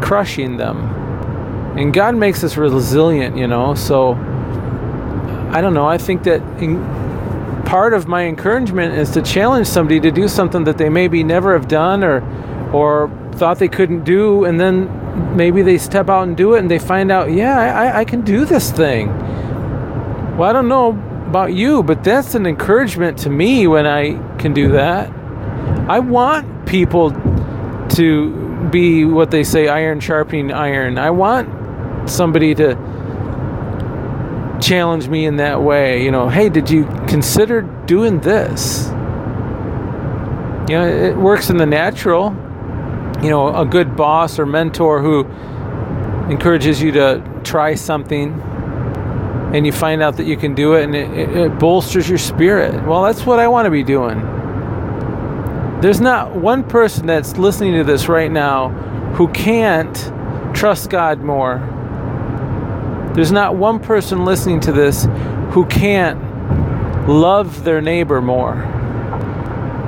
crushing 0.02 0.58
them. 0.58 0.78
And 1.78 1.94
God 1.94 2.16
makes 2.16 2.44
us 2.44 2.56
resilient, 2.56 3.38
you 3.38 3.48
know. 3.48 3.75
So 3.75 4.14
I 5.52 5.60
don't 5.62 5.74
know. 5.74 5.88
I 5.88 5.98
think 5.98 6.24
that 6.24 6.42
part 7.66 7.94
of 7.94 8.08
my 8.08 8.24
encouragement 8.24 8.94
is 8.94 9.12
to 9.12 9.22
challenge 9.22 9.68
somebody 9.68 10.00
to 10.00 10.12
do 10.12 10.30
something 10.30 10.64
that 10.66 10.78
they 10.78 10.88
maybe 10.88 11.24
never 11.24 11.54
have 11.54 11.68
done 11.68 12.04
or 12.04 12.22
or 12.74 13.08
thought 13.36 13.60
they 13.60 13.68
couldn't 13.68 14.04
do, 14.04 14.46
and 14.46 14.60
then 14.60 15.36
maybe 15.36 15.62
they 15.62 15.77
step 15.77 16.10
out 16.10 16.24
and 16.24 16.36
do 16.36 16.56
it, 16.56 16.60
and 16.60 16.72
they 16.72 16.80
find 16.80 17.12
out, 17.12 17.32
yeah, 17.32 17.58
I, 17.58 18.00
I 18.00 18.06
can 18.06 18.22
do 18.22 18.46
this 18.46 18.72
thing. 18.72 19.08
Well, 20.38 20.50
I 20.50 20.54
don't 20.54 20.68
know 20.68 20.89
about 21.27 21.54
you, 21.54 21.84
but 21.84 22.04
that's 22.04 22.36
an 22.36 22.46
encouragement 22.46 23.18
to 23.20 23.30
me 23.30 23.68
when 23.68 23.86
I 23.86 24.18
can 24.38 24.54
do 24.54 24.72
that. 24.72 25.10
I 25.89 26.00
want 26.00 26.65
people 26.65 27.12
to 27.92 28.68
be 28.72 29.06
what 29.06 29.32
they 29.32 29.44
say 29.44 29.68
iron 29.68 30.00
sharpening 30.00 30.51
iron. 30.51 30.98
I 30.98 31.12
want 31.12 32.10
somebody 32.10 32.56
to 32.56 32.75
challenge 34.62 35.08
me 35.08 35.25
in 35.25 35.38
that 35.38 35.62
way. 35.62 36.04
You 36.04 36.12
know, 36.12 36.30
hey, 36.30 36.50
did 36.50 36.70
you 36.70 36.86
consider 37.08 37.62
doing 37.62 38.20
this? 38.22 38.88
You 40.68 40.77
know, 40.77 40.88
it 40.88 41.15
works 41.15 41.50
in 41.50 41.58
the 41.58 41.65
natural. 41.65 42.36
You 43.22 43.30
know, 43.30 43.56
a 43.56 43.66
good 43.66 43.96
boss 43.96 44.40
or 44.40 44.46
mentor 44.46 45.02
who 45.02 45.26
encourages 46.32 46.82
you 46.82 46.92
to 46.94 47.42
try 47.44 47.76
something 47.76 48.34
and 49.54 49.66
you 49.66 49.72
find 49.72 50.02
out 50.02 50.18
that 50.18 50.26
you 50.26 50.38
can 50.38 50.54
do 50.54 50.74
it 50.74 50.84
and 50.84 50.96
it, 50.96 51.38
it 51.38 51.60
bolsters 51.60 52.10
your 52.10 52.18
spirit. 52.18 52.86
Well, 52.86 53.04
that's 53.04 53.26
what 53.26 53.40
I 53.40 53.48
want 53.48 53.66
to 53.66 53.72
be 53.72 53.84
doing. 53.84 54.20
There's 55.82 56.02
not 56.02 56.36
one 56.36 56.64
person 56.64 57.06
that's 57.06 57.38
listening 57.38 57.74
to 57.74 57.84
this 57.84 58.08
right 58.08 58.32
now 58.32 58.70
who 59.16 59.28
can't 59.30 59.96
trust 60.56 60.90
God 60.90 61.22
more 61.22 61.60
there's 63.16 63.32
not 63.32 63.56
one 63.56 63.80
person 63.80 64.26
listening 64.26 64.60
to 64.60 64.74
this 64.74 65.08
who 65.52 65.66
can't 65.68 66.20
love 67.08 67.64
their 67.64 67.80
neighbor 67.80 68.22
more. 68.22 68.56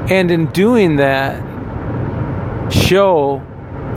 And 0.10 0.32
in 0.32 0.46
doing 0.46 0.96
that, 0.96 1.44
show 2.70 3.42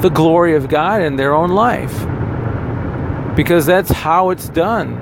the 0.01 0.09
glory 0.09 0.57
of 0.57 0.69
God 0.69 1.03
in 1.03 1.17
their 1.17 1.35
own 1.35 1.51
life. 1.51 1.95
Because 3.37 3.67
that's 3.67 3.91
how 3.91 4.31
it's 4.31 4.49
done. 4.49 4.97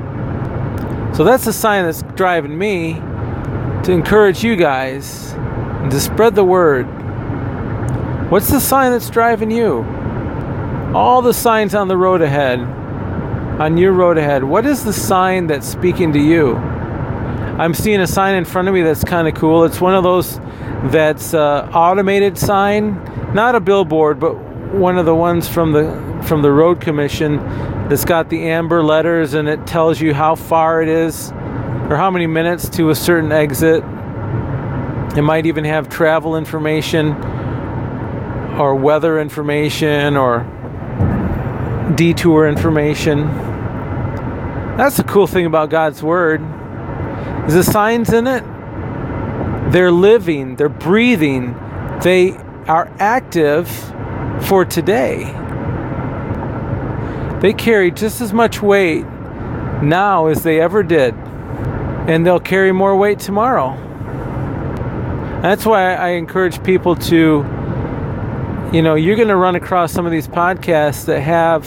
So 1.15 1.25
that's 1.25 1.45
the 1.45 1.53
sign 1.53 1.85
that's 1.85 2.03
driving 2.15 2.57
me 2.57 2.95
to 3.85 3.93
encourage 3.93 4.45
you 4.45 4.57
guys 4.57 5.33
and 5.33 5.91
to 5.91 6.01
spread 6.01 6.35
the 6.35 6.45
word. 6.45 6.85
What's 8.31 8.51
the 8.51 8.61
sign 8.61 8.93
that's 8.93 9.09
driving 9.11 9.51
you? 9.51 9.85
All 10.95 11.23
the 11.23 11.35
signs 11.35 11.75
on 11.75 11.89
the 11.89 11.97
road 11.97 12.23
ahead, 12.23 12.61
on 12.61 13.77
your 13.77 13.93
road 13.93 14.19
ahead, 14.19 14.45
what 14.45 14.67
is 14.67 14.85
the 14.85 14.93
sign 14.93 15.47
that's 15.47 15.67
speaking 15.67 16.13
to 16.13 16.21
you? 16.21 16.57
I'm 16.57 17.75
seeing 17.75 18.01
a 18.01 18.07
sign 18.07 18.37
in 18.37 18.45
front 18.45 18.69
of 18.69 18.75
me 18.75 18.83
that's 18.83 19.03
kind 19.03 19.27
of 19.27 19.35
cool. 19.35 19.65
It's 19.65 19.81
one 19.81 19.95
of 19.95 20.05
those 20.05 20.39
that's 20.85 21.35
uh, 21.35 21.69
automated 21.75 22.39
sign, 22.39 22.95
not 23.35 23.55
a 23.55 23.61
billboard, 23.61 24.21
but 24.21 24.37
one 24.73 24.99
of 24.99 25.07
the 25.07 25.15
ones 25.15 25.49
from 25.49 25.73
the 25.73 26.09
from 26.27 26.43
the 26.43 26.51
road 26.51 26.81
commission 26.81 27.37
that's 27.89 28.05
got 28.05 28.29
the 28.29 28.49
amber 28.49 28.83
letters 28.83 29.35
and 29.35 29.49
it 29.49 29.67
tells 29.67 30.01
you 30.01 30.13
how 30.13 30.35
far 30.35 30.83
it 30.83 30.89
is 30.89 31.31
or 31.31 31.97
how 31.97 32.11
many 32.11 32.27
minutes 32.27 32.69
to 32.69 32.91
a 32.91 32.95
certain 32.95 33.33
exit. 33.33 33.83
It 35.17 35.23
might 35.23 35.47
even 35.47 35.65
have 35.65 35.89
travel 35.89 36.37
information 36.37 37.13
or 38.59 38.75
weather 38.75 39.19
information 39.21 40.17
or 40.17 40.41
detour 41.95 42.47
information. 42.47 43.27
That's 44.77 44.99
the 44.99 45.05
cool 45.05 45.27
thing 45.27 45.47
about 45.47 45.71
God's 45.71 46.03
word. 46.03 46.43
Is 47.47 47.55
the 47.55 47.65
signs 47.65 48.13
in 48.13 48.27
it? 48.27 48.45
They're 49.71 49.93
living, 49.93 50.57
they're 50.57 50.69
breathing, 50.69 51.55
they 52.03 52.33
are 52.67 52.91
active 52.99 53.69
for 54.47 54.65
today. 54.65 55.25
They 57.41 57.53
carry 57.53 57.91
just 57.91 58.21
as 58.21 58.33
much 58.33 58.63
weight 58.63 59.05
now 59.83 60.27
as 60.27 60.43
they 60.43 60.61
ever 60.61 60.83
did, 60.83 61.15
and 61.15 62.27
they'll 62.27 62.41
carry 62.41 62.73
more 62.73 62.97
weight 62.97 63.19
tomorrow. 63.19 63.77
That's 65.43 65.65
why 65.65 65.95
I 65.95 66.09
encourage 66.11 66.63
people 66.65 66.97
to, 66.97 67.45
you 68.73 68.83
know, 68.83 68.97
you're 68.97 69.17
going 69.17 69.29
to 69.29 69.37
run 69.37 69.55
across 69.55 69.93
some 69.93 70.05
of 70.05 70.11
these 70.13 70.27
podcasts 70.27 71.05
that 71.05 71.21
have 71.21 71.63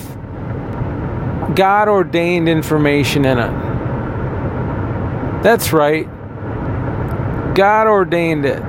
God 1.55 1.88
ordained 1.88 2.50
information 2.50 3.25
in 3.25 3.38
it. 3.38 3.51
That's 5.41 5.72
right. 5.72 6.10
God 7.55 7.88
ordained 7.88 8.46
it. 8.46 8.62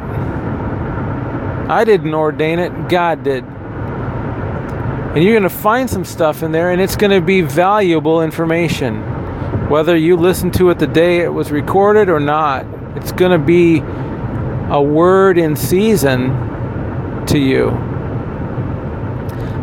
I 1.69 1.85
didn't 1.85 2.15
ordain 2.15 2.59
it, 2.59 2.89
God 2.89 3.23
did. 3.25 3.45
And 3.45 5.23
you're 5.23 5.39
going 5.39 5.43
to 5.43 5.51
find 5.51 5.89
some 5.89 6.05
stuff 6.05 6.43
in 6.43 6.53
there, 6.53 6.71
and 6.71 6.81
it's 6.81 6.97
going 6.97 7.11
to 7.11 7.21
be 7.21 7.43
valuable 7.43 8.23
information. 8.23 9.01
Whether 9.69 9.97
you 9.97 10.17
listen 10.17 10.51
to 10.53 10.71
it 10.71 10.79
the 10.79 10.87
day 10.87 11.21
it 11.21 11.29
was 11.29 11.51
recorded 11.51 12.09
or 12.09 12.21
not, 12.21 12.67
it's 12.97 13.13
going 13.13 13.33
to 13.33 13.45
be 13.45 13.83
a 14.71 14.81
word 14.81 15.39
in 15.39 15.55
season 15.55 16.31
to 17.27 17.39
you. 17.39 17.71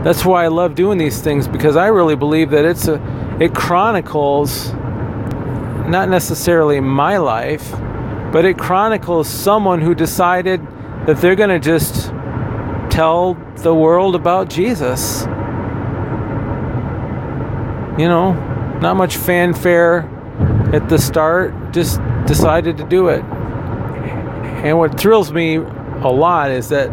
That's 0.03 0.23
why 0.23 0.45
I 0.45 0.47
love 0.47 0.75
doing 0.75 0.97
these 0.97 1.21
things 1.21 1.47
because 1.47 1.75
I 1.75 1.87
really 1.87 2.15
believe 2.15 2.51
that 2.51 2.63
it's 2.63 2.87
a 2.87 2.95
it 3.39 3.53
chronicles 3.55 4.71
not 5.89 6.09
necessarily 6.09 6.79
my 6.79 7.17
life, 7.17 7.71
but 8.31 8.45
it 8.45 8.57
chronicles 8.57 9.27
someone 9.27 9.81
who 9.81 9.95
decided 9.95 10.61
that 11.07 11.17
they're 11.21 11.35
going 11.35 11.49
to 11.49 11.59
just 11.59 12.07
tell 12.91 13.33
the 13.57 13.73
world 13.73 14.15
about 14.15 14.49
Jesus. 14.49 15.23
You 17.97 18.07
know, 18.07 18.33
not 18.81 18.95
much 18.95 19.17
fanfare 19.17 20.01
at 20.73 20.87
the 20.89 20.97
start, 20.97 21.73
just 21.73 21.99
decided 22.25 22.77
to 22.77 22.83
do 22.85 23.07
it. 23.07 23.23
And 24.63 24.77
what 24.77 24.99
thrills 24.99 25.31
me 25.31 25.55
a 25.55 26.07
lot 26.07 26.51
is 26.51 26.69
that 26.69 26.89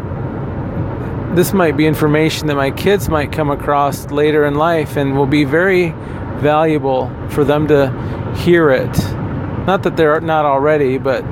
this 1.35 1.53
might 1.53 1.77
be 1.77 1.85
information 1.85 2.47
that 2.47 2.55
my 2.55 2.71
kids 2.71 3.09
might 3.09 3.31
come 3.31 3.51
across 3.51 4.09
later 4.09 4.45
in 4.45 4.55
life 4.55 4.97
and 4.97 5.15
will 5.15 5.27
be 5.27 5.43
very 5.43 5.91
valuable 6.39 7.11
for 7.29 7.43
them 7.43 7.67
to 7.67 8.33
hear 8.37 8.71
it. 8.71 9.26
Not 9.67 9.83
that 9.83 9.97
they're 9.97 10.21
not 10.21 10.45
already, 10.45 10.97
but 10.97 11.23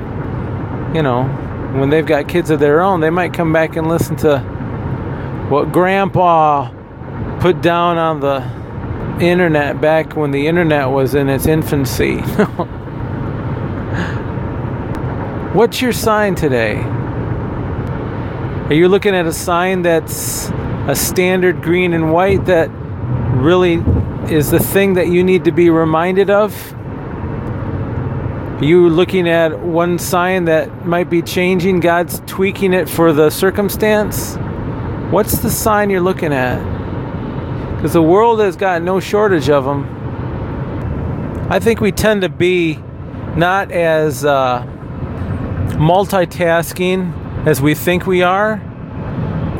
you 0.94 1.02
know, 1.02 1.24
when 1.74 1.88
they've 1.90 2.06
got 2.06 2.28
kids 2.28 2.50
of 2.50 2.60
their 2.60 2.82
own, 2.82 3.00
they 3.00 3.08
might 3.08 3.32
come 3.32 3.50
back 3.52 3.76
and 3.76 3.88
listen 3.88 4.14
to 4.16 4.38
what 5.48 5.72
grandpa 5.72 6.70
put 7.40 7.62
down 7.62 7.96
on 7.96 8.20
the 8.20 8.42
internet 9.24 9.80
back 9.80 10.16
when 10.16 10.30
the 10.32 10.46
internet 10.46 10.90
was 10.90 11.14
in 11.14 11.30
its 11.30 11.46
infancy. 11.46 12.18
What's 15.54 15.80
your 15.80 15.92
sign 15.92 16.34
today? 16.34 16.76
Are 18.66 18.74
you 18.74 18.88
looking 18.88 19.14
at 19.14 19.24
a 19.24 19.32
sign 19.32 19.80
that's 19.80 20.50
a 20.88 20.94
standard 20.94 21.62
green 21.62 21.94
and 21.94 22.12
white 22.12 22.44
that 22.44 22.68
really 23.36 23.82
is 24.30 24.50
the 24.50 24.58
thing 24.58 24.92
that 24.94 25.08
you 25.08 25.24
need 25.24 25.44
to 25.44 25.52
be 25.52 25.70
reminded 25.70 26.28
of? 26.28 26.52
You 28.60 28.88
looking 28.88 29.28
at 29.28 29.58
one 29.58 29.98
sign 29.98 30.46
that 30.46 30.86
might 30.86 31.10
be 31.10 31.22
changing, 31.22 31.80
God's 31.80 32.20
tweaking 32.26 32.72
it 32.72 32.88
for 32.88 33.12
the 33.12 33.30
circumstance? 33.30 34.36
What's 35.12 35.38
the 35.38 35.50
sign 35.50 35.90
you're 35.90 36.00
looking 36.00 36.32
at? 36.32 36.76
because 37.76 37.92
the 37.92 38.02
world 38.02 38.40
has 38.40 38.56
got 38.56 38.82
no 38.82 38.98
shortage 38.98 39.50
of 39.50 39.64
them. 39.64 39.86
I 41.50 41.60
think 41.60 41.80
we 41.80 41.92
tend 41.92 42.22
to 42.22 42.28
be 42.28 42.80
not 43.36 43.70
as 43.70 44.24
uh, 44.24 44.62
multitasking 45.74 47.46
as 47.46 47.60
we 47.60 47.74
think 47.74 48.06
we 48.06 48.22
are. 48.22 48.62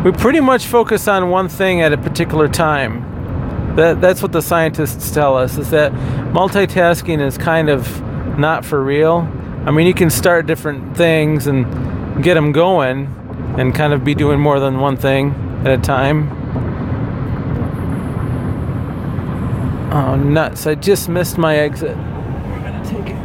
We 0.03 0.13
pretty 0.13 0.41
much 0.41 0.67
focus 0.67 1.07
on 1.07 1.31
one 1.31 1.49
thing 1.49 1.83
at 1.83 1.93
a 1.93 1.99
particular 1.99 2.49
time. 2.49 3.77
That, 3.77 4.01
that's 4.01 4.23
what 4.23 4.33
the 4.33 4.43
scientists 4.43 5.11
tell 5.13 5.37
us 5.37 5.59
is 5.59 5.71
that 5.71 5.93
multitasking 6.33 7.21
is 7.21 7.37
kind 7.37 7.69
of 7.69 7.87
not 8.39 8.65
for 8.65 8.83
real. 8.83 9.29
I 9.65 9.71
mean, 9.71 9.87
you 9.87 9.95
can 9.95 10.11
start 10.11 10.47
different 10.47 10.97
things 10.97 11.47
and 11.47 12.23
get 12.23 12.35
them 12.35 12.53
going 12.53 13.07
and 13.59 13.75
kind 13.75 13.93
of 13.93 14.05
be 14.05 14.15
doing 14.15 14.39
more 14.39 14.61
than 14.61 14.79
one 14.79 14.97
thing 14.97 15.35
at 15.65 15.79
a 15.79 15.79
time. 15.79 16.31
Oh, 19.93 20.15
nuts. 20.15 20.67
I 20.67 20.75
just 20.75 21.09
missed 21.09 21.39
my 21.39 21.57
exit. 21.57 21.97
We're 21.97 22.61
going 22.61 22.83
to 22.83 22.89
take 22.89 23.07
it. 23.09 23.17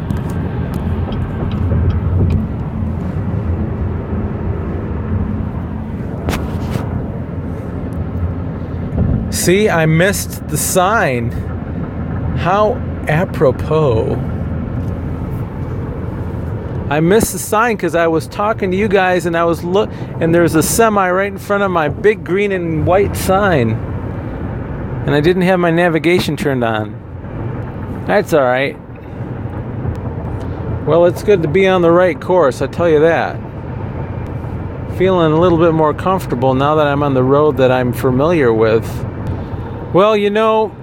See, 9.33 9.69
I 9.69 9.85
missed 9.85 10.47
the 10.47 10.57
sign. 10.57 11.31
How 12.37 12.75
apropos. 13.07 14.30
I 16.91 16.99
missed 16.99 17.31
the 17.31 17.39
sign 17.39 17.77
because 17.77 17.95
I 17.95 18.07
was 18.07 18.27
talking 18.27 18.69
to 18.71 18.75
you 18.75 18.89
guys 18.89 19.25
and 19.25 19.37
I 19.37 19.45
was 19.45 19.63
look 19.63 19.89
and 20.19 20.35
there's 20.35 20.55
a 20.55 20.61
semi 20.61 21.09
right 21.09 21.31
in 21.31 21.37
front 21.37 21.63
of 21.63 21.71
my 21.71 21.87
big 21.87 22.25
green 22.25 22.51
and 22.51 22.85
white 22.85 23.15
sign 23.15 23.69
and 25.05 25.15
I 25.15 25.21
didn't 25.21 25.43
have 25.43 25.57
my 25.57 25.71
navigation 25.71 26.35
turned 26.35 26.65
on. 26.65 28.03
That's 28.07 28.33
all 28.33 28.43
right. 28.43 28.77
Well, 30.85 31.05
it's 31.05 31.23
good 31.23 31.41
to 31.43 31.47
be 31.47 31.65
on 31.65 31.81
the 31.81 31.91
right 31.91 32.19
course, 32.19 32.61
I 32.61 32.67
tell 32.67 32.89
you 32.89 32.99
that. 32.99 33.37
Feeling 34.97 35.31
a 35.31 35.39
little 35.39 35.59
bit 35.59 35.71
more 35.71 35.93
comfortable 35.93 36.53
now 36.55 36.75
that 36.75 36.87
I'm 36.87 37.03
on 37.03 37.13
the 37.13 37.23
road 37.23 37.55
that 37.55 37.71
I'm 37.71 37.93
familiar 37.93 38.51
with. 38.51 38.85
Well, 39.93 40.17
you 40.17 40.29
know, 40.29 40.75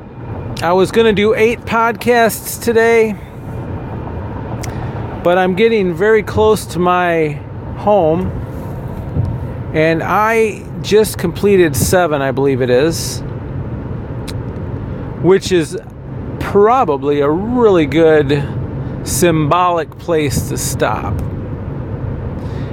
I 0.63 0.73
was 0.73 0.91
going 0.91 1.05
to 1.05 1.13
do 1.13 1.35
eight 1.35 1.61
podcasts 1.67 2.65
today, 2.65 3.15
but 5.23 5.39
I'm 5.39 5.55
getting 5.55 5.95
very 5.95 6.23
close 6.23 6.67
to 6.67 6.79
my 6.79 7.33
home, 7.79 8.31
and 9.75 10.03
I 10.03 10.65
just 10.83 11.19
completed 11.19 11.77
seven, 11.77 12.23
I 12.23 12.33
believe 12.33 12.63
it 12.63 12.71
is 12.71 13.23
which 15.23 15.51
is 15.51 15.77
probably 16.39 17.21
a 17.21 17.29
really 17.29 17.87
good 17.87 18.45
symbolic 19.07 19.91
place 19.99 20.49
to 20.49 20.57
stop. 20.57 21.21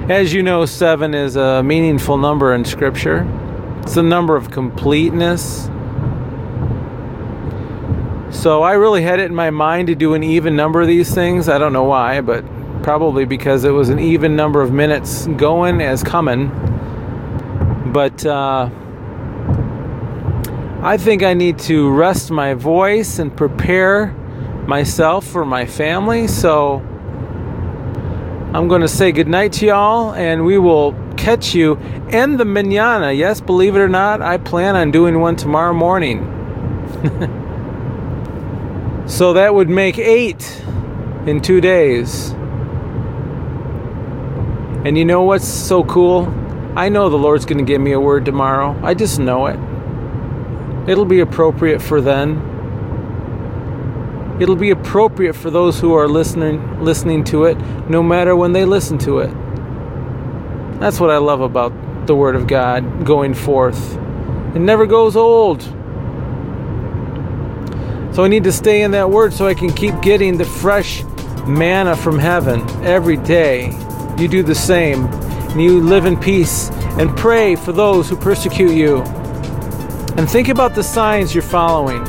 As 0.08 0.32
you 0.32 0.42
know, 0.42 0.64
seven 0.64 1.14
is 1.14 1.34
a 1.34 1.62
meaningful 1.62 2.16
number 2.16 2.54
in 2.54 2.64
Scripture, 2.64 3.26
it's 3.82 3.96
a 3.96 4.02
number 4.02 4.36
of 4.36 4.50
completeness. 4.50 5.68
So 8.46 8.62
I 8.62 8.74
really 8.74 9.02
had 9.02 9.18
it 9.18 9.24
in 9.24 9.34
my 9.34 9.50
mind 9.50 9.88
to 9.88 9.96
do 9.96 10.14
an 10.14 10.22
even 10.22 10.54
number 10.54 10.80
of 10.80 10.86
these 10.86 11.12
things. 11.12 11.48
I 11.48 11.58
don't 11.58 11.72
know 11.72 11.82
why, 11.82 12.20
but 12.20 12.44
probably 12.84 13.24
because 13.24 13.64
it 13.64 13.72
was 13.72 13.88
an 13.88 13.98
even 13.98 14.36
number 14.36 14.62
of 14.62 14.70
minutes 14.70 15.26
going 15.26 15.80
as 15.80 16.04
coming. 16.04 16.50
But 17.92 18.24
uh, 18.24 18.70
I 20.80 20.96
think 20.96 21.24
I 21.24 21.34
need 21.34 21.58
to 21.58 21.90
rest 21.90 22.30
my 22.30 22.54
voice 22.54 23.18
and 23.18 23.36
prepare 23.36 24.14
myself 24.68 25.26
for 25.26 25.44
my 25.44 25.66
family. 25.66 26.28
So 26.28 26.76
I'm 28.54 28.68
going 28.68 28.82
to 28.82 28.88
say 28.88 29.10
goodnight 29.10 29.54
to 29.54 29.66
y'all, 29.66 30.14
and 30.14 30.44
we 30.44 30.56
will 30.56 30.92
catch 31.16 31.52
you 31.52 31.78
in 32.10 32.36
the 32.36 32.44
manana. 32.44 33.10
Yes, 33.10 33.40
believe 33.40 33.74
it 33.74 33.80
or 33.80 33.88
not, 33.88 34.22
I 34.22 34.36
plan 34.36 34.76
on 34.76 34.92
doing 34.92 35.18
one 35.18 35.34
tomorrow 35.34 35.74
morning. 35.74 37.42
so 39.06 39.32
that 39.34 39.54
would 39.54 39.68
make 39.68 39.98
eight 39.98 40.62
in 41.26 41.40
two 41.40 41.60
days. 41.60 42.30
And 44.84 44.96
you 44.96 45.04
know 45.04 45.22
what's 45.22 45.46
so 45.46 45.84
cool? 45.84 46.26
I 46.76 46.88
know 46.88 47.08
the 47.08 47.16
Lord's 47.16 47.44
going 47.44 47.58
to 47.58 47.64
give 47.64 47.80
me 47.80 47.92
a 47.92 48.00
word 48.00 48.24
tomorrow. 48.24 48.78
I 48.84 48.94
just 48.94 49.18
know 49.18 49.46
it. 49.46 49.58
It'll 50.88 51.04
be 51.04 51.20
appropriate 51.20 51.80
for 51.80 52.00
then. 52.00 52.54
It'll 54.40 54.56
be 54.56 54.70
appropriate 54.70 55.34
for 55.34 55.50
those 55.50 55.80
who 55.80 55.94
are 55.94 56.06
listening 56.06 56.84
listening 56.84 57.24
to 57.24 57.44
it 57.44 57.56
no 57.88 58.02
matter 58.02 58.36
when 58.36 58.52
they 58.52 58.64
listen 58.64 58.98
to 58.98 59.20
it. 59.20 59.30
That's 60.78 61.00
what 61.00 61.10
I 61.10 61.16
love 61.16 61.40
about 61.40 62.06
the 62.06 62.14
word 62.14 62.36
of 62.36 62.46
God 62.46 63.04
going 63.04 63.34
forth. 63.34 63.96
It 64.54 64.60
never 64.60 64.86
goes 64.86 65.16
old. 65.16 65.75
So 68.16 68.24
I 68.24 68.28
need 68.28 68.44
to 68.44 68.52
stay 68.52 68.80
in 68.80 68.92
that 68.92 69.10
word 69.10 69.34
so 69.34 69.46
I 69.46 69.52
can 69.52 69.70
keep 69.70 70.00
getting 70.00 70.38
the 70.38 70.46
fresh 70.46 71.04
manna 71.46 71.94
from 71.94 72.18
heaven 72.18 72.62
every 72.82 73.18
day. 73.18 73.66
You 74.16 74.26
do 74.26 74.42
the 74.42 74.54
same. 74.54 75.04
And 75.04 75.60
you 75.60 75.82
live 75.82 76.06
in 76.06 76.18
peace 76.18 76.70
and 76.98 77.14
pray 77.14 77.56
for 77.56 77.72
those 77.72 78.08
who 78.08 78.16
persecute 78.16 78.72
you. 78.72 79.02
And 80.16 80.26
think 80.30 80.48
about 80.48 80.74
the 80.74 80.82
signs 80.82 81.34
you're 81.34 81.42
following. 81.42 82.02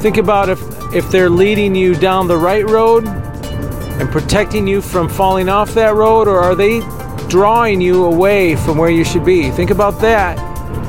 Think 0.00 0.16
about 0.16 0.48
if, 0.48 0.60
if 0.92 1.12
they're 1.12 1.30
leading 1.30 1.76
you 1.76 1.94
down 1.94 2.26
the 2.26 2.36
right 2.36 2.68
road 2.68 3.06
and 3.06 4.10
protecting 4.10 4.66
you 4.66 4.80
from 4.80 5.08
falling 5.08 5.48
off 5.48 5.74
that 5.74 5.94
road, 5.94 6.26
or 6.26 6.40
are 6.40 6.56
they 6.56 6.80
drawing 7.28 7.80
you 7.80 8.02
away 8.02 8.56
from 8.56 8.78
where 8.78 8.90
you 8.90 9.04
should 9.04 9.24
be? 9.24 9.48
Think 9.52 9.70
about 9.70 10.00
that. 10.00 10.36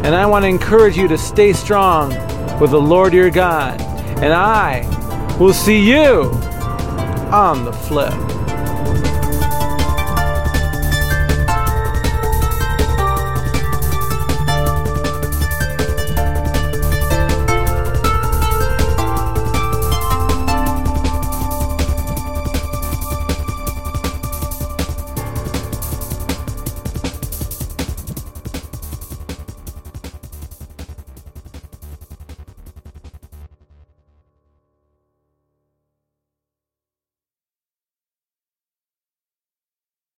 And 0.04 0.16
I 0.16 0.26
want 0.26 0.46
to 0.46 0.50
encourage 0.50 0.98
you 0.98 1.08
to 1.10 1.18
stay 1.20 1.54
strong 1.54 2.12
with 2.60 2.72
the 2.72 2.82
Lord 2.82 3.14
your 3.14 3.30
God. 3.30 3.82
And 4.22 4.34
I 4.34 4.86
will 5.40 5.54
see 5.54 5.80
you 5.80 6.32
on 7.32 7.66
the 7.66 7.74
flip. 7.74 8.37